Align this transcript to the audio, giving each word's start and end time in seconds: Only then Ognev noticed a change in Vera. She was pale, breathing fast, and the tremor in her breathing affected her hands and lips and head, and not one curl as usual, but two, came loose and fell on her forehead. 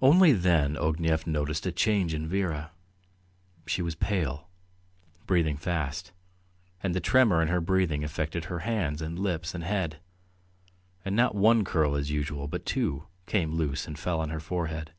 Only 0.00 0.32
then 0.32 0.76
Ognev 0.76 1.26
noticed 1.26 1.66
a 1.66 1.72
change 1.72 2.14
in 2.14 2.28
Vera. 2.28 2.70
She 3.66 3.82
was 3.82 3.96
pale, 3.96 4.46
breathing 5.26 5.56
fast, 5.56 6.12
and 6.84 6.94
the 6.94 7.00
tremor 7.00 7.42
in 7.42 7.48
her 7.48 7.60
breathing 7.60 8.04
affected 8.04 8.44
her 8.44 8.60
hands 8.60 9.02
and 9.02 9.18
lips 9.18 9.56
and 9.56 9.64
head, 9.64 9.96
and 11.04 11.16
not 11.16 11.34
one 11.34 11.64
curl 11.64 11.96
as 11.96 12.12
usual, 12.12 12.46
but 12.46 12.64
two, 12.64 13.08
came 13.26 13.56
loose 13.56 13.88
and 13.88 13.98
fell 13.98 14.20
on 14.20 14.30
her 14.30 14.38
forehead. 14.38 14.92